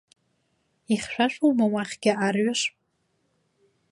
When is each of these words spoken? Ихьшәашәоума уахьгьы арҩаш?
Ихьшәашәоума 0.93 1.65
уахьгьы 1.73 2.11
арҩаш? 2.25 2.61